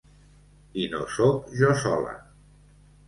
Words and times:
I 0.83 0.87
no 0.95 1.03
sóc 1.17 1.53
jo 1.59 1.77
sola. 1.85 2.17